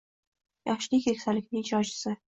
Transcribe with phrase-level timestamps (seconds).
[0.69, 2.19] Yoshlik– keksalikning ijrochisi.